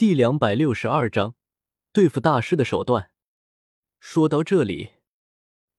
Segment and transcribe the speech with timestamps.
[0.00, 1.34] 第两百六十二章
[1.92, 3.10] 对付大师的手段。
[3.98, 4.92] 说到这里，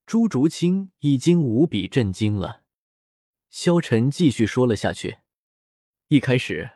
[0.06, 2.62] 朱竹清已经无比震惊了。
[3.50, 5.22] 萧晨继续说了下去
[6.10, 6.74] ：“一开始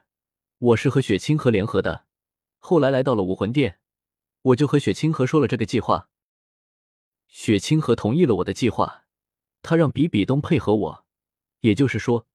[0.58, 2.08] 我是和雪清河联合的，
[2.58, 3.80] 后来来到了武魂殿，
[4.42, 6.10] 我就和雪清河说了这个计划。
[7.28, 9.04] 雪清河同意了我的计划，
[9.62, 11.06] 他让比比东配合我，
[11.60, 12.26] 也就是说，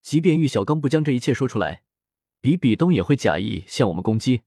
[0.00, 1.82] 即便玉小刚不将这一切说出来。”
[2.44, 4.42] 比比东也会假意向我们攻击。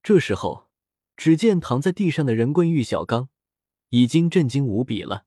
[0.00, 0.68] 这时候，
[1.16, 3.30] 只见躺在地上的人棍玉小刚
[3.88, 5.26] 已经震惊无比了，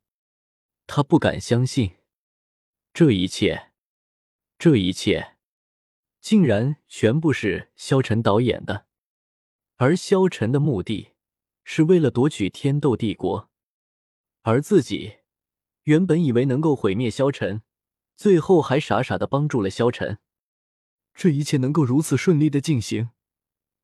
[0.88, 1.98] 他不敢相信，
[2.94, 3.74] 这一切，
[4.58, 5.36] 这一切，
[6.22, 8.86] 竟然全部是萧晨导演的。
[9.76, 11.10] 而萧晨的目的
[11.66, 13.50] 是为了夺取天斗帝国，
[14.44, 15.18] 而自己
[15.84, 17.62] 原本以为能够毁灭萧晨，
[18.16, 20.20] 最后还傻傻的帮助了萧晨。
[21.14, 23.10] 这一切能够如此顺利的进行，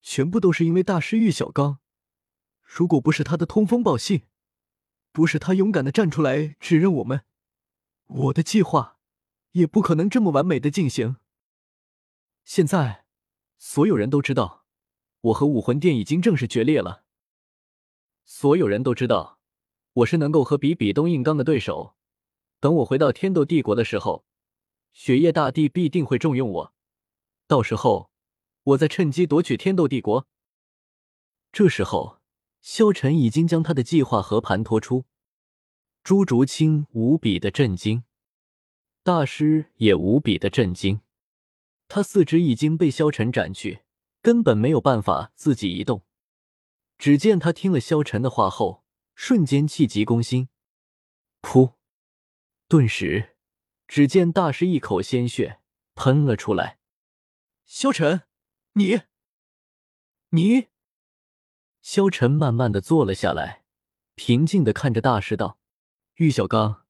[0.01, 1.79] 全部都是因为大师玉小刚。
[2.63, 4.23] 如果不是他的通风报信，
[5.11, 7.21] 不是他勇敢的站出来指认我们，
[8.07, 8.97] 我的计划
[9.51, 11.17] 也不可能这么完美的进行。
[12.43, 13.05] 现在，
[13.57, 14.65] 所有人都知道，
[15.21, 17.03] 我和武魂殿已经正式决裂了。
[18.23, 19.39] 所有人都知道，
[19.93, 21.95] 我是能够和比比东硬刚的对手。
[22.59, 24.25] 等我回到天斗帝国的时候，
[24.91, 26.73] 雪夜大帝必定会重用我。
[27.47, 28.11] 到时候，
[28.63, 30.27] 我再趁机夺取天斗帝国。
[31.53, 32.19] 这时候，
[32.61, 35.05] 萧晨已经将他的计划和盘托出，
[36.03, 38.03] 朱竹清无比的震惊，
[39.01, 40.99] 大师也无比的震惊。
[41.87, 43.83] 他四肢已经被萧晨斩去，
[44.21, 46.03] 根本没有办法自己移动。
[46.97, 48.83] 只见他听了萧晨的话后，
[49.15, 50.49] 瞬间气急攻心，
[51.41, 51.75] 噗！
[52.67, 53.37] 顿时，
[53.87, 55.61] 只见大师一口鲜血
[55.95, 56.79] 喷了出来。
[57.69, 58.23] 萧晨，
[58.73, 59.01] 你，
[60.29, 60.69] 你，
[61.81, 63.65] 萧晨慢慢的坐了下来，
[64.15, 65.59] 平静的看着大师道
[66.15, 66.85] ：“玉小刚，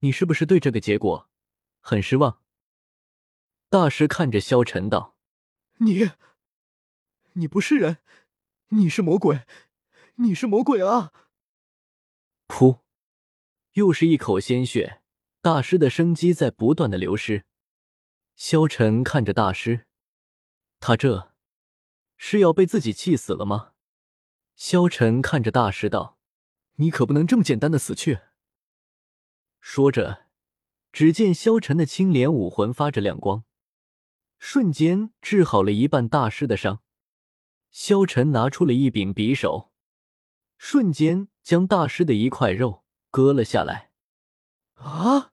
[0.00, 1.30] 你是不是对这个结果
[1.78, 2.42] 很失望？”
[3.70, 5.16] 大师看着萧晨道
[5.78, 6.10] ：“你，
[7.34, 7.98] 你不是人，
[8.70, 9.46] 你是魔鬼，
[10.16, 11.12] 你是魔鬼啊！”
[12.48, 12.80] 噗，
[13.74, 15.00] 又是一口鲜血，
[15.40, 17.44] 大师的生机在不断的流失。
[18.34, 19.84] 萧晨看着大师。
[20.80, 21.32] 他这
[22.16, 23.72] 是要被自己气死了吗？
[24.54, 26.18] 萧晨看着大师道
[26.76, 28.20] ：“你可不能这么简单的死去。”
[29.60, 30.26] 说着，
[30.92, 33.44] 只见萧晨的青莲武魂发着亮光，
[34.38, 36.82] 瞬间治好了一半大师的伤。
[37.70, 39.72] 萧晨拿出了一柄匕首，
[40.56, 43.92] 瞬间将大师的一块肉割了下来。
[44.74, 45.32] 啊！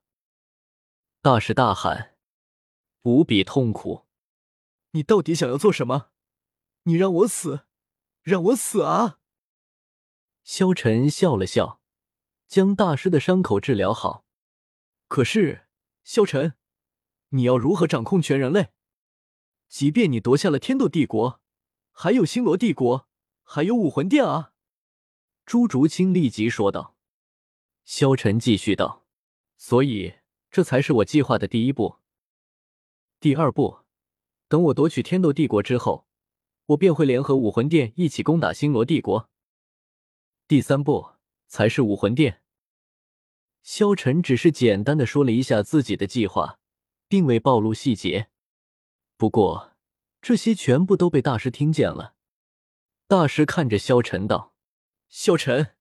[1.22, 2.16] 大师大喊，
[3.02, 4.05] 无比痛苦。
[4.96, 6.08] 你到底想要做什么？
[6.84, 7.66] 你让我死，
[8.22, 9.20] 让我死啊！
[10.42, 11.82] 萧晨笑了笑，
[12.48, 14.24] 将大师的伤口治疗好。
[15.06, 15.66] 可是，
[16.02, 16.54] 萧晨，
[17.28, 18.70] 你要如何掌控全人类？
[19.68, 21.42] 即便你夺下了天斗帝国，
[21.92, 23.06] 还有星罗帝国，
[23.42, 24.54] 还有武魂殿啊！
[25.44, 26.96] 朱竹清立即说道。
[27.84, 29.04] 萧晨继续道
[29.58, 30.14] ：“所以，
[30.50, 31.98] 这才是我计划的第一步。
[33.20, 33.80] 第二步。”
[34.48, 36.06] 等我夺取天斗帝国之后，
[36.66, 39.28] 我便会联合武魂殿一起攻打星罗帝国。
[40.46, 41.10] 第三步
[41.48, 42.42] 才是武魂殿。
[43.62, 46.60] 萧晨只是简单的说了一下自己的计划，
[47.08, 48.28] 并未暴露细节。
[49.16, 49.72] 不过
[50.22, 52.14] 这些全部都被大师听见了。
[53.08, 54.54] 大师看着萧晨道
[55.08, 55.74] ：“萧晨，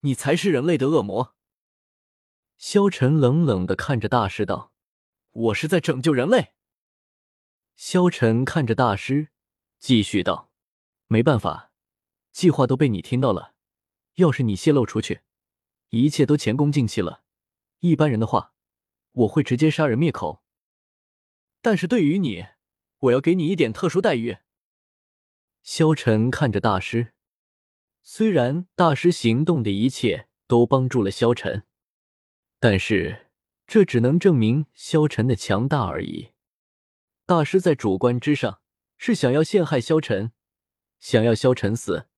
[0.00, 1.36] 你才是人类的恶魔。”
[2.58, 4.72] 萧晨冷冷的看着大师道
[5.30, 6.52] ：“我是在拯救人类。”
[7.76, 9.28] 萧晨看着大师，
[9.78, 10.50] 继续道
[11.08, 11.72] ：“没办法，
[12.32, 13.54] 计划都被你听到了。
[14.16, 15.22] 要是你泄露出去，
[15.88, 17.24] 一切都前功尽弃了。
[17.78, 18.54] 一般人的话，
[19.12, 20.42] 我会直接杀人灭口。
[21.62, 22.46] 但是对于你，
[22.98, 24.38] 我要给你一点特殊待遇。”
[25.62, 27.12] 萧晨看着大师，
[28.02, 31.64] 虽然大师行动的一切都帮助了萧晨，
[32.58, 33.30] 但是
[33.66, 36.32] 这只能证明萧晨的强大而已。
[37.30, 38.60] 大师在主观之上
[38.98, 40.32] 是想要陷害萧晨，
[40.98, 42.08] 想要萧晨死。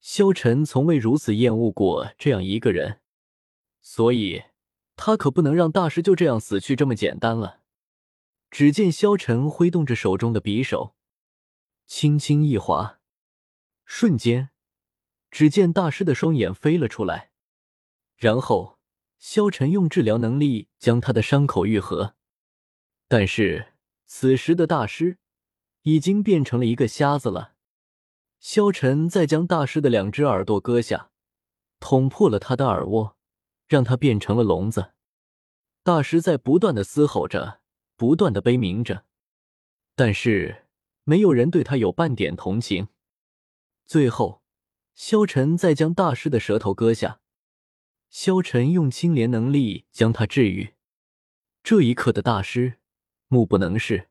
[0.00, 3.00] 萧晨从未如此厌恶过这样一个人，
[3.80, 4.42] 所以
[4.96, 7.60] 他可不能让大师就这样死去这么简单了。
[8.50, 10.96] 只见萧晨挥动着手中的匕首，
[11.86, 12.98] 轻轻一划，
[13.84, 14.50] 瞬间，
[15.30, 17.30] 只见大师的双眼飞了出来，
[18.16, 18.80] 然后
[19.20, 22.16] 萧晨用治疗能力将他的伤口愈合，
[23.06, 23.68] 但是。
[24.06, 25.18] 此时的大师
[25.82, 27.54] 已经变成了一个瞎子了。
[28.38, 31.10] 萧晨再将大师的两只耳朵割下，
[31.78, 33.16] 捅破了他的耳窝，
[33.68, 34.92] 让他变成了聋子。
[35.82, 37.60] 大师在不断的嘶吼着，
[37.96, 39.04] 不断的悲鸣着，
[39.94, 40.66] 但是
[41.04, 42.88] 没有人对他有半点同情。
[43.84, 44.42] 最后，
[44.94, 47.20] 萧晨再将大师的舌头割下，
[48.10, 50.74] 萧晨用青莲能力将他治愈。
[51.62, 52.80] 这一刻的大师，
[53.32, 54.10] 目不能视，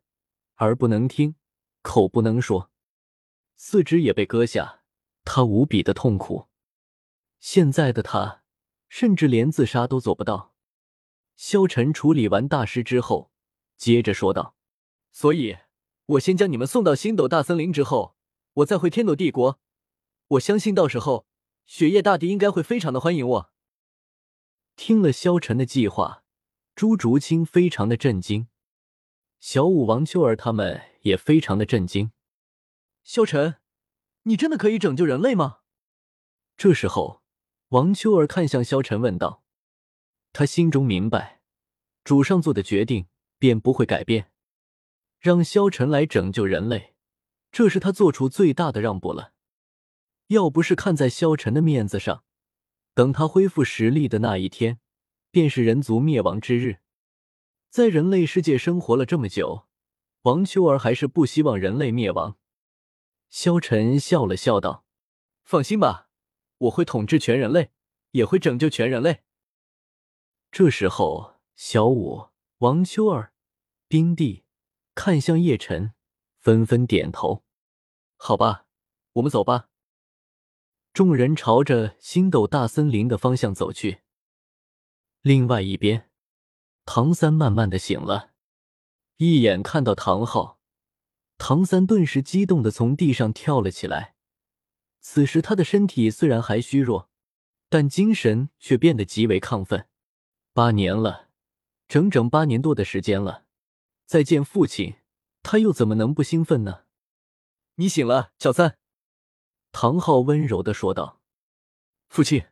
[0.57, 1.35] 耳不能听，
[1.83, 2.71] 口不能说，
[3.55, 4.81] 四肢也被割下，
[5.23, 6.47] 他无比的痛苦。
[7.39, 8.41] 现在的他，
[8.89, 10.55] 甚至连自杀都做不到。
[11.35, 13.31] 萧晨处理完大师之后，
[13.77, 14.55] 接着说道
[15.13, 15.55] ：“所以，
[16.07, 18.15] 我先将你们送到星斗大森林之后，
[18.53, 19.59] 我再回天斗帝国。
[20.29, 21.27] 我相信到时候，
[21.67, 23.51] 雪夜大帝应该会非常的欢迎我。”
[24.75, 26.23] 听了萧晨的计划，
[26.73, 28.47] 朱竹清非常的震惊，
[29.41, 32.11] 小舞、王秋儿他们也非常的震惊。
[33.03, 33.55] 萧晨，
[34.21, 35.61] 你真的可以拯救人类吗？
[36.55, 37.23] 这时候，
[37.69, 39.43] 王秋儿看向萧晨问道。
[40.31, 41.41] 他心中明白，
[42.03, 43.07] 主上做的决定
[43.39, 44.31] 便不会改变，
[45.17, 46.93] 让萧晨来拯救人类，
[47.51, 49.33] 这是他做出最大的让步了。
[50.27, 52.23] 要不是看在萧晨的面子上，
[52.93, 54.79] 等他恢复实力的那一天，
[55.31, 56.77] 便是人族灭亡之日。
[57.71, 59.65] 在人类世界生活了这么久，
[60.23, 62.37] 王秋儿还是不希望人类灭亡。
[63.29, 64.83] 萧晨笑了笑道
[65.45, 66.09] ：“放心吧，
[66.57, 67.71] 我会统治全人类，
[68.11, 69.23] 也会拯救全人类。”
[70.51, 72.27] 这时候，小舞、
[72.57, 73.31] 王秋儿、
[73.87, 74.43] 冰帝
[74.93, 75.93] 看向叶晨，
[76.39, 77.45] 纷纷点头
[78.19, 78.65] ：“好吧，
[79.13, 79.69] 我们走吧。”
[80.91, 84.01] 众人朝着星斗大森林的方向走去。
[85.21, 86.10] 另外一边，
[86.85, 88.31] 唐三慢慢的醒了，
[89.17, 90.59] 一眼看到唐昊，
[91.37, 94.15] 唐三顿时激动的从地上跳了起来。
[94.99, 97.09] 此时他的身体虽然还虚弱，
[97.69, 99.87] 但精神却变得极为亢奋。
[100.53, 101.29] 八年了，
[101.87, 103.45] 整整八年多的时间了。
[104.05, 104.95] 再见父亲，
[105.41, 106.83] 他又怎么能不兴奋呢？
[107.75, 108.77] 你醒了，小三。
[109.71, 111.21] 唐昊温柔的说道
[112.09, 112.45] ：“父亲，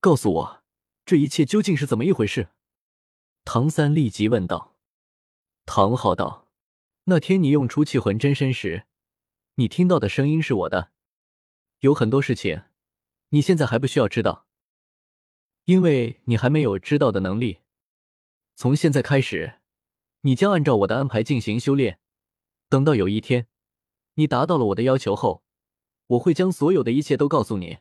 [0.00, 0.62] 告诉我，
[1.06, 2.50] 这一切究竟是怎么一回事？”
[3.50, 4.76] 唐三立即问道。
[5.64, 6.50] 唐昊道
[7.04, 8.84] ：“那天你用出气魂真身时，
[9.54, 10.90] 你听到的声音是我的。
[11.78, 12.64] 有很多事情，
[13.30, 14.46] 你现在还不需要知道。”
[15.64, 17.60] 因为你还没有知道的能力，
[18.54, 19.60] 从现在开始，
[20.20, 22.00] 你将按照我的安排进行修炼。
[22.68, 23.46] 等到有一天，
[24.16, 25.42] 你达到了我的要求后，
[26.08, 27.78] 我会将所有的一切都告诉你。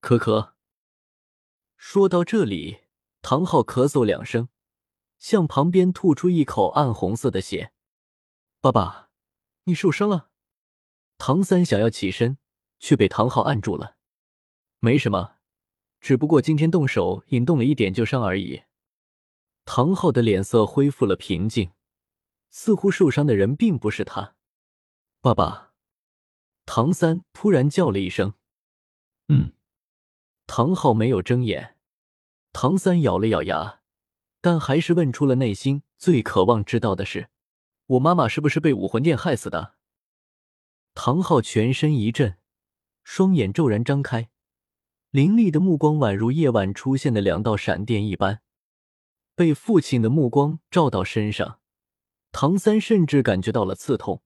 [0.00, 0.56] 可可。
[1.76, 2.80] 说到这里，
[3.22, 4.48] 唐昊咳嗽两声，
[5.24, 7.72] 向旁边吐出一口暗红色的血。
[8.60, 9.08] 爸爸，
[9.62, 10.28] 你受伤了。
[11.16, 12.36] 唐三想要起身，
[12.78, 13.96] 却被唐昊按住了。
[14.80, 15.36] 没什么。
[15.98, 18.64] 只不过今天动手引动了一点旧伤而已。
[19.64, 21.72] 唐昊的脸色恢复了平静，
[22.50, 24.36] 似乎受伤的人并不是他。
[25.22, 25.72] 爸爸，
[26.66, 28.34] 唐三突然叫了一声
[29.32, 29.54] ：“嗯。”
[30.46, 31.78] 唐昊没有睁眼。
[32.52, 33.80] 唐三咬了咬牙，
[34.44, 37.30] 但还是问出了内心最渴望知道的事
[37.96, 39.76] ：“我妈妈是不是被武魂殿害死的？”
[40.92, 42.36] 唐昊全身一震，
[43.04, 44.28] 双眼骤然张开。
[45.08, 48.42] 凌厉的目光宛如夜晚出现的两道闪电一般，
[49.34, 51.60] 被父亲的目光照到身上，
[52.30, 54.22] 唐三甚至感觉到了刺痛。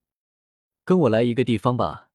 [0.83, 2.08] 跟我来一个地方吧。